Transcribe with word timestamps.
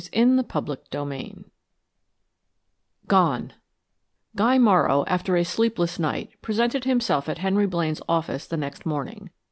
CHAPTER 0.11 0.73
IX 1.11 1.43
GONE! 3.07 3.53
Guy 4.35 4.57
Morrow, 4.57 5.03
after 5.05 5.35
a 5.35 5.43
sleepless 5.45 5.99
night, 5.99 6.31
presented 6.41 6.85
himself 6.85 7.29
at 7.29 7.37
Henry 7.37 7.67
Blaine's 7.67 8.01
office 8.09 8.47
the 8.47 8.57
next 8.57 8.83
morning. 8.83 9.29